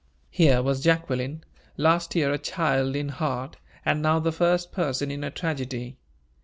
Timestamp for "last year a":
1.77-2.39